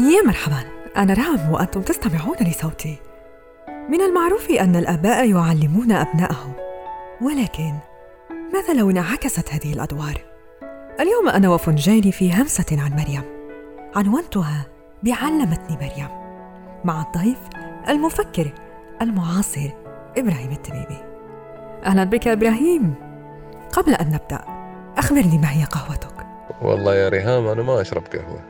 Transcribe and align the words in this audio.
يا 0.00 0.22
مرحبا. 0.26 0.62
أنا 0.96 1.14
رام 1.14 1.52
وأنتم 1.52 1.82
تستمعون 1.82 2.36
لصوتي. 2.40 2.96
من 3.68 4.00
المعروف 4.00 4.50
أن 4.50 4.76
الآباء 4.76 5.30
يعلمون 5.30 5.92
أبنائهم 5.92 6.52
ولكن 7.22 7.74
ماذا 8.52 8.74
لو 8.74 8.90
انعكست 8.90 9.52
هذه 9.52 9.72
الأدوار؟ 9.72 10.20
اليوم 11.00 11.28
أنا 11.28 11.48
وفنجاني 11.48 12.12
في 12.12 12.32
همسة 12.32 12.66
عن 12.72 12.90
مريم. 12.92 13.22
عنونتها 13.96 14.66
بعلمتني 15.02 15.76
مريم. 15.76 16.08
مع 16.84 17.02
الضيف 17.02 17.38
المفكر 17.88 18.52
المعاصر 19.02 19.70
إبراهيم 20.16 20.50
التميمي. 20.52 21.02
أهلا 21.84 22.04
بك 22.04 22.28
إبراهيم. 22.28 22.94
قبل 23.72 23.94
أن 23.94 24.06
نبدأ 24.06 24.44
أخبرني 24.98 25.38
ما 25.38 25.50
هي 25.52 25.64
قهوتك؟ 25.64 26.26
والله 26.62 26.94
يا 26.94 27.08
ريهام 27.08 27.46
أنا 27.46 27.62
ما 27.62 27.80
أشرب 27.80 28.02
قهوة. 28.06 28.40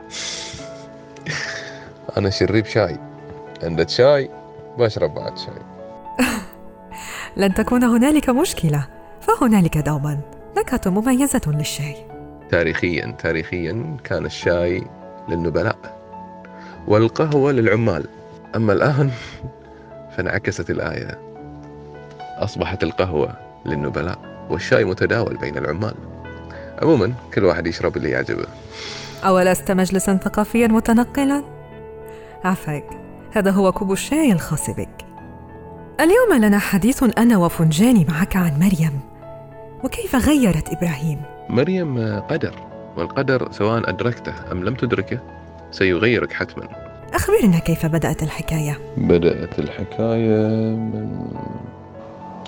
أنا 2.17 2.29
شريب 2.29 2.65
شاي. 2.65 2.97
عندك 3.63 3.89
شاي؟ 3.89 4.29
بشرب 4.77 5.13
بعد 5.13 5.37
شاي. 5.37 5.61
لن 7.37 7.53
تكون 7.53 7.83
هنالك 7.83 8.29
مشكلة. 8.29 8.87
فهنالك 9.21 9.77
دوما. 9.77 10.19
نكهة 10.57 10.81
مميزة 10.85 11.41
للشاي. 11.47 11.95
تاريخيا 12.49 13.15
تاريخيا 13.19 13.97
كان 14.03 14.25
الشاي 14.25 14.83
للنبلاء 15.29 15.77
والقهوة 16.87 17.51
للعمال. 17.51 18.07
أما 18.55 18.73
الآن 18.73 19.11
فانعكست 20.17 20.69
الآية. 20.69 21.19
أصبحت 22.37 22.83
القهوة 22.83 23.35
للنبلاء 23.65 24.47
والشاي 24.49 24.85
متداول 24.85 25.37
بين 25.37 25.57
العمال. 25.57 25.93
عموما 26.81 27.13
كل 27.33 27.45
واحد 27.45 27.67
يشرب 27.67 27.97
اللي 27.97 28.09
يعجبه. 28.09 28.45
أولست 29.23 29.71
مجلسا 29.71 30.17
ثقافيا 30.17 30.67
متنقلا؟ 30.67 31.60
عفاك 32.43 32.85
هذا 33.33 33.51
هو 33.51 33.71
كوب 33.71 33.91
الشاي 33.91 34.31
الخاص 34.31 34.69
بك. 34.69 35.05
اليوم 35.99 36.45
لنا 36.45 36.59
حديث 36.59 37.03
أنا 37.17 37.37
وفنجاني 37.37 38.05
معك 38.09 38.35
عن 38.35 38.59
مريم. 38.59 38.99
وكيف 39.83 40.15
غيرت 40.15 40.69
إبراهيم؟ 40.69 41.21
مريم 41.49 42.19
قدر 42.19 42.55
والقدر 42.97 43.51
سواء 43.51 43.89
أدركته 43.89 44.33
أم 44.51 44.63
لم 44.63 44.75
تدركه 44.75 45.19
سيغيرك 45.71 46.33
حتما. 46.33 46.67
أخبرنا 47.13 47.59
كيف 47.59 47.85
بدأت 47.85 48.23
الحكاية. 48.23 48.79
بدأت 48.97 49.59
الحكاية 49.59 50.47
من 50.75 51.27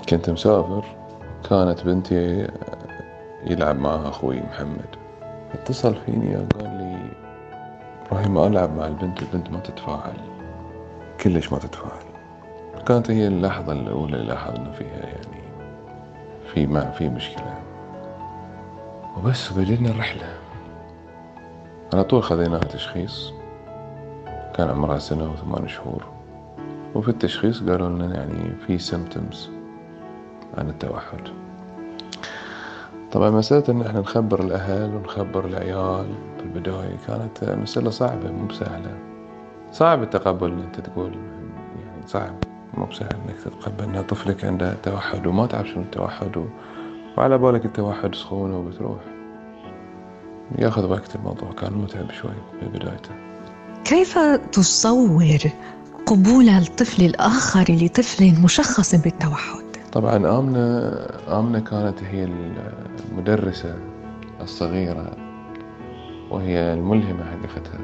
كنت 0.08 0.30
مسافر 0.30 0.84
كانت 1.50 1.82
بنتي 1.84 2.48
يلعب 3.46 3.78
معها 3.78 4.08
أخوي 4.08 4.40
محمد. 4.40 4.96
اتصل 5.54 5.94
فيني 6.06 6.36
وقال 6.36 6.64
لي 6.64 7.23
إبراهيم 8.06 8.38
ألعب 8.38 8.76
مع 8.76 8.86
البنت 8.86 9.22
البنت 9.22 9.50
ما 9.50 9.58
تتفاعل. 9.58 10.16
كلش 11.20 11.52
ما 11.52 11.58
تتفاعل. 11.58 12.04
كانت 12.86 13.10
هي 13.10 13.26
اللحظة 13.26 13.72
الأولى 13.72 14.16
اللي 14.16 14.26
لاحظنا 14.26 14.72
فيها 14.72 15.06
يعني 15.06 15.42
في 16.54 16.66
ما 16.66 16.90
في 16.90 17.08
مشكلة. 17.08 17.54
وبس 19.16 19.52
بدينا 19.52 19.90
الرحلة. 19.90 20.28
على 21.92 22.04
طول 22.04 22.22
خذيناها 22.22 22.58
تشخيص. 22.60 23.32
كان 24.54 24.68
عمرها 24.68 24.98
سنة 24.98 25.32
وثمان 25.32 25.68
شهور. 25.68 26.04
وفي 26.94 27.08
التشخيص 27.08 27.62
قالوا 27.62 27.88
لنا 27.88 28.14
يعني 28.14 28.52
في 28.66 28.78
سيمتومز 28.78 29.50
عن 30.58 30.68
التوحد. 30.68 31.28
طبعا 33.14 33.30
مسألة 33.30 33.64
إن 33.68 33.82
إحنا 33.82 34.00
نخبر 34.00 34.40
الأهل 34.40 34.94
ونخبر 34.94 35.44
العيال 35.44 36.06
في 36.38 36.44
البداية 36.44 36.96
كانت 37.06 37.44
مسألة 37.44 37.90
صعبة 37.90 38.30
مو 38.30 38.46
بسهلة. 38.46 38.98
صعب 39.72 40.02
التقبل 40.02 40.52
إن 40.52 40.60
أنت 40.60 40.80
تقول 40.80 41.12
يعني 41.84 42.06
صعب 42.06 42.34
مو 42.74 42.86
بسهل 42.86 43.08
إنك 43.28 43.40
تتقبل 43.44 43.84
إن 43.84 44.02
طفلك 44.02 44.44
عنده 44.44 44.74
توحد 44.82 45.26
وما 45.26 45.46
تعرف 45.46 45.68
شنو 45.68 45.82
التوحد 45.82 46.44
وعلى 47.18 47.38
بالك 47.38 47.64
التوحد 47.64 48.14
سخونة 48.14 48.58
وبتروح. 48.58 49.00
ياخذ 50.58 50.90
وقت 50.90 51.16
الموضوع 51.16 51.52
كان 51.52 51.72
متعب 51.72 52.10
شوي 52.10 52.34
في 52.60 52.66
بدايته 52.66 53.10
كيف 53.84 54.18
تصور 54.52 55.38
قبول 56.06 56.48
الطفل 56.48 57.04
الآخر 57.04 57.64
لطفل 57.68 58.42
مشخص 58.44 58.94
بالتوحد؟ 58.94 59.63
طبعا 59.94 60.16
آمنة 60.16 60.92
آمنة 61.28 61.60
كانت 61.60 62.02
هي 62.02 62.28
المدرسة 63.12 63.76
الصغيرة 64.40 65.10
وهي 66.30 66.72
الملهمة 66.72 67.24
حقيقتها. 67.24 67.80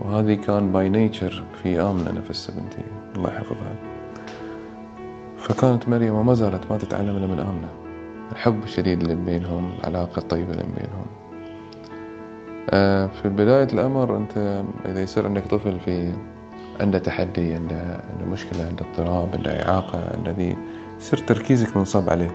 وهذه 0.00 0.34
كان 0.34 0.72
by 0.72 0.88
nature 0.88 1.44
في 1.62 1.80
آمنة 1.80 2.10
نفسها 2.10 2.54
بنتي 2.60 2.82
الله 3.16 3.28
يحفظها. 3.28 3.76
فكانت 5.38 5.88
مريم 5.88 6.14
وما 6.14 6.34
زالت 6.34 6.70
ما 6.70 6.78
تتعلم 6.78 7.16
إلا 7.16 7.26
من 7.26 7.40
آمنة. 7.40 7.68
الحب 8.32 8.62
الشديد 8.62 9.00
اللي 9.00 9.14
بينهم 9.14 9.72
العلاقة 9.80 10.18
الطيبة 10.18 10.50
اللي 10.50 10.62
بينهم. 10.62 11.06
آه، 12.70 13.06
في 13.06 13.28
بداية 13.28 13.68
الأمر 13.72 14.16
أنت 14.16 14.62
إذا 14.86 15.02
يصير 15.02 15.26
عندك 15.26 15.46
طفل 15.46 15.80
في 15.80 16.12
عنده 16.80 16.98
تحدي 16.98 17.54
عنده 17.54 18.00
مشكلة 18.26 18.66
عنده 18.66 18.84
اضطراب 18.86 19.28
عنده 19.34 19.68
إعاقة 19.68 20.10
عنده 20.16 20.56
يصير 21.00 21.18
تركيزك 21.18 21.76
منصب 21.76 22.10
عليه. 22.10 22.30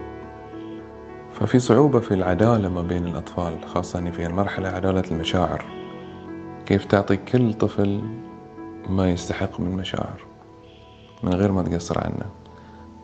ففي 1.33 1.59
صعوبة 1.59 1.99
في 1.99 2.13
العدالة 2.13 2.69
ما 2.69 2.81
بين 2.81 3.07
الأطفال 3.07 3.57
خاصة 3.67 4.11
في 4.11 4.25
المرحلة 4.25 4.69
عدالة 4.69 5.03
المشاعر. 5.11 5.65
كيف 6.65 6.85
تعطي 6.85 7.17
كل 7.17 7.53
طفل 7.53 8.01
ما 8.89 9.11
يستحق 9.11 9.59
من 9.59 9.71
مشاعر؟ 9.71 10.25
من 11.23 11.33
غير 11.33 11.51
ما 11.51 11.63
تقصر 11.63 11.99
عنه. 11.99 12.25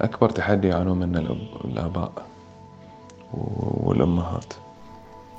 أكبر 0.02 0.30
تحدي 0.30 0.68
يعانون 0.68 1.00
منه 1.00 1.38
الآباء 1.66 2.12
والأمهات. 3.84 4.54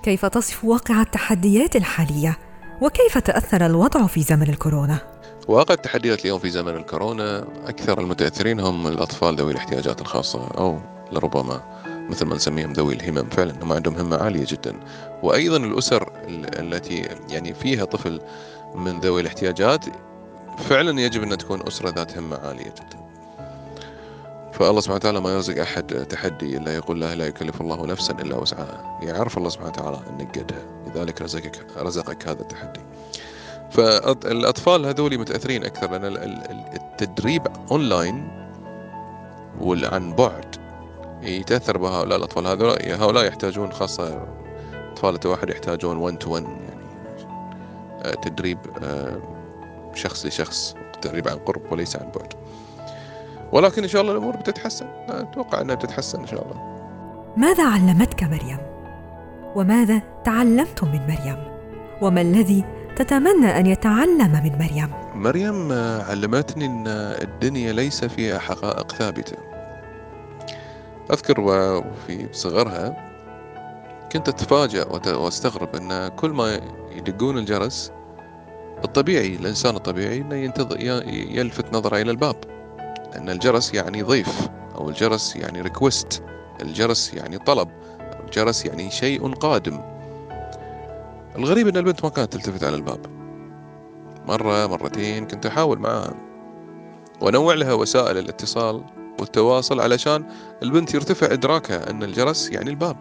كيف 0.03 0.27
تصف 0.27 0.65
واقع 0.65 1.01
التحديات 1.01 1.77
الحالية؟ 1.77 2.39
وكيف 2.83 3.19
تأثر 3.19 3.67
الوضع 3.67 4.07
في 4.07 4.23
زمن 4.23 4.49
الكورونا؟ 4.49 4.99
واقع 5.49 5.75
التحديات 5.75 6.21
اليوم 6.25 6.39
في 6.39 6.51
زمن 6.51 6.77
الكورونا 6.77 7.47
أكثر 7.67 8.01
المتأثرين 8.01 8.61
هم 8.61 8.87
الأطفال 8.87 9.37
ذوي 9.37 9.53
الاحتياجات 9.53 10.01
الخاصة 10.01 10.49
أو 10.49 10.79
لربما 11.13 11.63
مثل 11.87 12.27
ما 12.27 12.37
نسميهم 12.37 12.73
ذوي 12.73 12.95
الهمم. 12.95 13.31
فعلا 13.31 13.55
هم 13.63 13.73
عندهم 13.73 13.95
همة 13.97 14.17
عالية 14.17 14.45
جدا. 14.49 14.75
وأيضا 15.23 15.57
الأسر 15.57 16.13
التي 16.29 17.09
يعني 17.29 17.55
فيها 17.55 17.85
طفل 17.85 18.21
من 18.75 19.01
ذوي 19.01 19.21
الاحتياجات 19.21 19.85
فعلا 20.59 21.01
يجب 21.01 21.23
أن 21.23 21.39
تكون 21.39 21.67
أسرة 21.67 21.91
ذات 21.91 22.19
همة 22.19 22.37
عالية 22.37 22.65
جدا. 22.65 23.07
فالله 24.53 24.81
سبحانه 24.81 24.97
وتعالى 24.97 25.21
ما 25.21 25.33
يرزق 25.33 25.61
أحد 25.61 26.07
تحدي 26.07 26.57
إلا 26.57 26.75
يقول 26.75 27.01
له 27.01 27.15
لا 27.15 27.27
يكلف 27.27 27.61
الله 27.61 27.87
نفسا 27.87 28.13
إلا 28.13 28.37
وسعها. 28.37 28.99
يعرف 29.03 29.39
الله 29.39 29.49
سبحانه 29.49 29.71
وتعالى 29.71 30.01
أنك 30.11 30.39
قدها 30.39 30.63
لذلك 30.87 31.23
رزقك 31.23 31.67
رزقك 31.77 32.29
هذا 32.29 32.43
التحدي. 32.43 32.81
فالأطفال 33.71 34.87
هذول 34.87 35.19
متأثرين 35.19 35.65
أكثر 35.65 35.91
لأن 35.91 36.17
التدريب 36.75 37.47
أونلاين 37.71 38.29
والعن 39.61 40.13
بعد 40.13 40.57
يتأثر 41.23 41.79
بهؤلاء 41.79 42.19
الأطفال 42.19 42.47
هذول 42.47 42.93
هؤلاء 42.93 43.25
يحتاجون 43.25 43.73
خاصة 43.73 44.27
أطفال 44.93 45.15
التوحد 45.15 45.51
يحتاجون 45.51 45.97
1 45.97 46.19
تو 46.19 46.35
1 46.35 46.45
يعني 46.45 46.87
آه، 48.03 48.15
تدريب 48.15 48.59
آه، 48.83 49.21
شخص 49.95 50.27
لشخص 50.27 50.75
تدريب 51.03 51.29
عن 51.29 51.37
قرب 51.37 51.73
وليس 51.73 51.97
عن 51.97 52.11
بعد 52.17 52.35
ولكن 53.53 53.83
إن 53.83 53.89
شاء 53.89 54.03
الله 54.03 54.13
الأمور 54.13 54.37
بتتحسن 54.37 54.87
أتوقع 55.09 55.61
أنها 55.61 55.75
بتتحسن 55.75 56.21
إن 56.21 56.27
شاء 56.27 56.43
الله 56.43 56.77
ماذا 57.37 57.69
علمتك 57.69 58.23
مريم؟ 58.23 58.59
وماذا 59.55 60.03
تعلمتم 60.25 60.89
من 60.89 61.01
مريم؟ 61.07 61.37
وما 62.03 62.21
الذي 62.21 62.65
تتمنى 62.97 63.59
أن 63.59 63.67
يتعلم 63.67 64.33
من 64.45 64.59
مريم؟ 64.59 64.91
مريم 65.15 65.73
علمتني 66.09 66.67
أن 66.67 66.85
الدنيا 67.23 67.73
ليس 67.73 68.05
فيها 68.05 68.39
حقائق 68.39 68.93
ثابتة. 68.93 69.37
أذكر 71.13 71.41
وفي 71.41 72.29
صغرها 72.33 73.13
كنت 74.13 74.29
أتفاجأ 74.29 74.85
وأستغرب 75.07 75.77
أن 75.77 76.09
كل 76.09 76.31
ما 76.31 76.61
يدقون 76.97 77.39
الجرس 77.39 77.93
الطبيعي 78.85 79.37
الإنسان 79.37 79.77
الطبيعي 79.77 80.19
أنه 80.21 80.55
يلفت 81.39 81.75
نظره 81.75 81.97
إلى 82.01 82.11
الباب. 82.11 82.37
أن 83.17 83.31
الجرس 83.31 83.75
يعني 83.75 84.03
ضيف 84.03 84.49
أو 84.75 84.89
الجرس 84.89 85.37
يعني 85.37 85.61
ريكوست 85.63 86.23
الجرس 86.63 87.15
يعني 87.15 87.39
طلب 87.39 87.69
الجرس 88.25 88.67
يعني 88.67 88.91
شيء 88.91 89.35
قادم. 89.35 89.96
الغريب 91.39 91.69
أن 91.69 91.77
البنت 91.77 92.05
ما 92.05 92.11
كانت 92.11 92.33
تلتفت 92.33 92.65
على 92.65 92.77
الباب. 92.77 93.01
مرة 94.29 94.67
مرتين 94.67 95.27
كنت 95.27 95.47
أحاول 95.47 95.79
معاها. 95.79 96.15
وأنوع 97.21 97.55
لها 97.55 97.73
وسائل 97.73 98.19
الاتصال 98.19 98.85
والتواصل 99.21 99.81
علشان 99.81 100.25
البنت 100.63 100.95
يرتفع 100.95 101.33
إدراكها 101.33 101.91
أن 101.91 102.03
الجرس 102.03 102.51
يعني 102.51 102.71
الباب. 102.71 102.97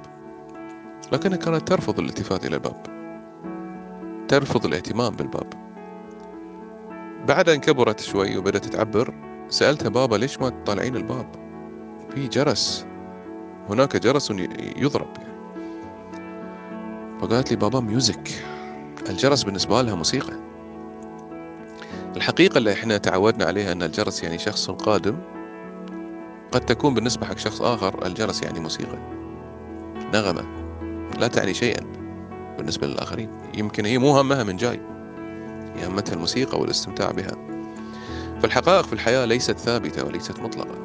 لكنها 1.12 1.38
كانت 1.38 1.68
ترفض 1.68 2.00
الالتفات 2.00 2.46
إلى 2.46 2.56
الباب. 2.56 2.84
ترفض 4.28 4.66
الاهتمام 4.66 5.16
بالباب. 5.16 5.54
بعد 7.28 7.50
أن 7.50 7.60
كبرت 7.60 8.00
شوي 8.00 8.38
وبدأت 8.38 8.66
تعبر 8.66 9.14
سألتها 9.50 9.90
بابا 9.90 10.16
ليش 10.16 10.40
ما 10.40 10.50
تطالعين 10.50 10.96
الباب؟ 10.96 11.28
في 12.10 12.28
جرس. 12.28 12.86
هناك 13.70 13.98
جرس 13.98 14.32
يضرب 14.78 15.18
يعني. 15.18 15.35
فقالت 17.21 17.51
لي 17.51 17.57
بابا 17.57 17.79
ميوزك 17.79 18.29
الجرس 19.09 19.44
بالنسبة 19.44 19.81
لها 19.81 19.95
موسيقى. 19.95 20.33
الحقيقة 22.15 22.57
اللي 22.57 22.73
إحنا 22.73 22.97
تعودنا 22.97 23.45
عليها 23.45 23.71
أن 23.71 23.83
الجرس 23.83 24.23
يعني 24.23 24.38
شخص 24.38 24.69
قادم 24.69 25.17
قد 26.51 26.62
تكون 26.62 26.94
بالنسبة 26.94 27.25
حق 27.25 27.38
شخص 27.38 27.62
آخر 27.62 28.06
الجرس 28.06 28.44
يعني 28.44 28.59
موسيقى. 28.59 28.97
نغمة. 30.13 30.45
لا 31.19 31.27
تعني 31.27 31.53
شيئا 31.53 31.85
بالنسبة 32.57 32.88
للآخرين. 32.88 33.29
يمكن 33.57 33.85
هي 33.85 33.97
مو 33.97 34.17
همها 34.19 34.44
من 34.44 34.57
جاي. 34.57 34.81
يهمتها 35.75 36.13
الموسيقى 36.13 36.59
والاستمتاع 36.59 37.12
بها. 37.12 37.35
فالحقائق 38.41 38.85
في 38.85 38.94
الحياة 38.94 39.25
ليست 39.25 39.57
ثابتة 39.59 40.06
وليست 40.06 40.39
مطلقة. 40.39 40.75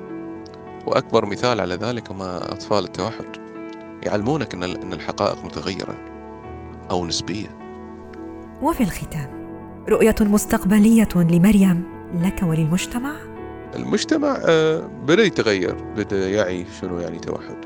وأكبر 0.87 1.27
مثال 1.27 1.61
على 1.61 1.75
ذلك 1.75 2.11
هم 2.11 2.23
أطفال 2.23 2.85
التوحد. 2.85 3.37
يعلمونك 4.03 4.55
أن 4.55 4.93
الحقائق 4.93 5.45
متغيرة. 5.45 6.10
أو 6.91 7.07
نسبية. 7.07 7.59
وفي 8.63 8.83
الختام 8.83 9.41
رؤية 9.89 10.15
مستقبلية 10.21 11.09
لمريم 11.17 11.85
لك 12.15 12.43
وللمجتمع؟ 12.43 13.13
المجتمع 13.77 14.39
آه، 14.45 14.91
بدأ 15.07 15.23
يتغير 15.23 15.75
بدأ 15.75 16.31
يعي 16.31 16.67
شنو 16.81 16.99
يعني 16.99 17.19
توحد. 17.19 17.57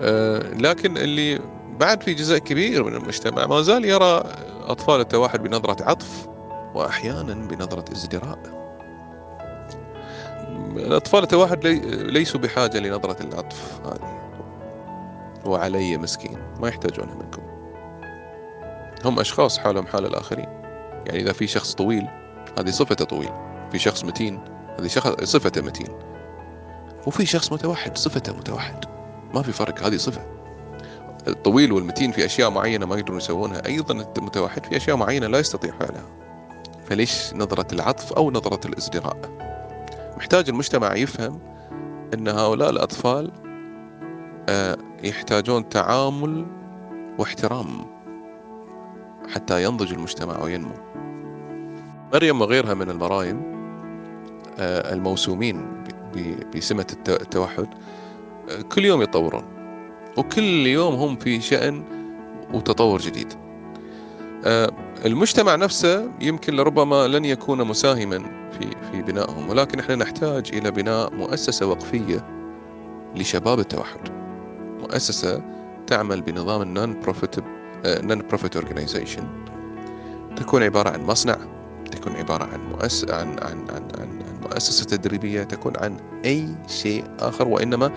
آه، 0.00 0.54
لكن 0.54 0.96
اللي 0.96 1.40
بعد 1.80 2.02
في 2.02 2.14
جزء 2.14 2.38
كبير 2.38 2.84
من 2.84 2.94
المجتمع 2.96 3.46
ما 3.46 3.62
زال 3.62 3.84
يرى 3.84 4.22
أطفال 4.66 5.00
التوحد 5.00 5.42
بنظرة 5.42 5.84
عطف 5.84 6.28
وأحيانا 6.74 7.34
بنظرة 7.34 7.84
ازدراء. 7.92 8.38
الأطفال 10.76 11.22
التوحد 11.22 11.66
ليسوا 11.66 12.40
بحاجة 12.40 12.78
لنظرة 12.78 13.22
العطف 13.22 13.80
هذه. 13.84 14.20
وعلي 15.44 15.96
مسكين 15.96 16.38
ما 16.60 16.68
يحتاجونها 16.68 17.14
منكم. 17.14 17.39
هم 19.04 19.20
أشخاص 19.20 19.58
حالهم 19.58 19.86
حال 19.86 20.06
الآخرين. 20.06 20.46
يعني 21.06 21.20
إذا 21.20 21.32
في 21.32 21.46
شخص 21.46 21.74
طويل 21.74 22.08
هذه 22.58 22.70
صفته 22.70 23.04
طويل. 23.04 23.32
في 23.72 23.78
شخص 23.78 24.04
متين 24.04 24.40
هذه 24.78 24.86
شخص 24.86 25.08
صفته 25.24 25.62
متين. 25.62 25.88
وفي 27.06 27.26
شخص 27.26 27.52
متوحد 27.52 27.98
صفته 27.98 28.32
متوحد. 28.32 28.84
ما 29.34 29.42
في 29.42 29.52
فرق 29.52 29.82
هذه 29.82 29.96
صفة. 29.96 30.26
الطويل 31.28 31.72
والمتين 31.72 32.12
في 32.12 32.24
أشياء 32.24 32.50
معينة 32.50 32.86
ما 32.86 32.96
يقدرون 32.96 33.18
يسوونها. 33.18 33.66
أيضا 33.66 34.06
المتوحد 34.18 34.66
في 34.66 34.76
أشياء 34.76 34.96
معينة 34.96 35.26
لا 35.26 35.38
يستطيع 35.38 35.72
فعلها 35.80 36.20
فليش 36.90 37.34
نظرة 37.34 37.66
العطف 37.72 38.12
أو 38.12 38.30
نظرة 38.30 38.66
الازدراء؟ 38.66 39.16
محتاج 40.16 40.48
المجتمع 40.48 40.96
يفهم 40.96 41.40
أن 42.14 42.28
هؤلاء 42.28 42.70
الأطفال 42.70 43.30
آه، 44.48 44.76
يحتاجون 45.02 45.68
تعامل 45.68 46.46
واحترام. 47.18 47.89
حتى 49.32 49.64
ينضج 49.64 49.92
المجتمع 49.92 50.42
وينمو. 50.42 50.74
مريم 52.14 52.40
وغيرها 52.40 52.74
من 52.74 52.90
المرايم 52.90 53.42
آه، 54.58 54.92
الموسومين 54.94 55.84
بسمة 56.54 56.86
التوحد 57.08 57.68
آه، 58.50 58.62
كل 58.62 58.84
يوم 58.84 59.02
يتطورون 59.02 59.44
وكل 60.16 60.66
يوم 60.66 60.94
هم 60.94 61.16
في 61.16 61.40
شأن 61.40 61.84
وتطور 62.54 63.00
جديد. 63.00 63.32
آه، 64.44 64.70
المجتمع 65.04 65.56
نفسه 65.56 66.10
يمكن 66.20 66.56
لربما 66.56 67.08
لن 67.08 67.24
يكون 67.24 67.66
مساهما 67.66 68.18
في 68.58 68.70
في 68.92 69.02
بنائهم 69.02 69.48
ولكن 69.48 69.78
إحنا 69.78 69.96
نحتاج 69.96 70.50
إلى 70.52 70.70
بناء 70.70 71.14
مؤسسة 71.14 71.66
وقفية 71.66 72.24
لشباب 73.16 73.58
التوحد 73.58 74.00
مؤسسة 74.80 75.42
تعمل 75.86 76.20
بنظام 76.20 76.62
ال 76.62 77.00
non-profit 77.00 77.38
non-profit 77.86 78.56
organization 78.56 79.24
تكون 80.36 80.62
عبارة 80.62 80.90
عن 80.90 81.04
مصنع 81.04 81.36
تكون 81.90 82.16
عبارة 82.16 82.44
عن 82.44 82.60
مؤسسه 82.70 83.14
عن 83.14 83.28
عن 83.28 83.66
عن, 83.70 83.88
عن 83.98 84.40
مؤسسة 84.42 84.84
تدريبية 84.84 85.42
تكون 85.42 85.72
عن 85.76 85.96
أي 86.24 86.48
شيء 86.68 87.04
آخر 87.18 87.48
وإنما 87.48 87.92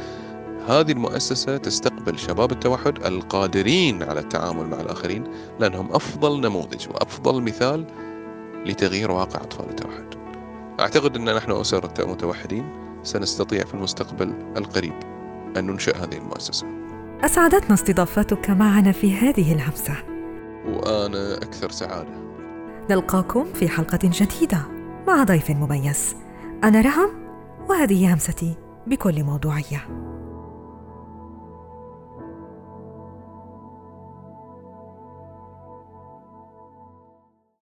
هذه 0.68 0.92
المؤسسة 0.92 1.58
تستقبل 1.58 2.20
شباب 2.20 2.52
التوحد 2.52 3.06
القادرين 3.06 4.04
على 4.04 4.20
التعامل 4.20 4.68
مع 4.68 4.82
الآخرين 4.82 5.24
لأنهم 5.60 5.92
أفضل 5.92 6.42
نموذج 6.42 6.88
وأفضل 6.90 7.42
مثال 7.42 7.86
لتغيير 8.66 9.12
واقع 9.12 9.42
أطفال 9.42 9.70
التوحد. 9.70 10.06
أعتقد 10.80 11.16
أن 11.16 11.36
نحن 11.36 11.52
أسر 11.52 11.90
المتوحدين 12.00 12.70
سنستطيع 13.04 13.64
في 13.64 13.74
المستقبل 13.74 14.34
القريب 14.58 14.94
أن 15.58 15.68
ننشئ 15.68 15.98
هذه 15.98 16.18
المؤسسة. 16.18 16.68
أسعدتنا 17.24 17.74
استضافتك 17.74 18.50
معنا 18.50 18.92
في 18.92 19.14
هذه 19.14 19.54
الهمسة 19.54 19.94
وأنا 20.68 21.38
أكثر 21.38 21.72
سعادة. 21.72 22.10
نلقاكم 22.90 23.54
في 23.54 23.70
حلقة 23.70 24.00
جديدة 24.04 24.58
مع 25.08 25.24
ضيف 25.24 25.50
مميز. 25.50 26.16
أنا 26.64 26.82
رهم 26.82 27.10
وهذه 27.70 28.14
همستي 28.14 28.56
بكل 28.88 29.24
موضوعية. 29.24 29.88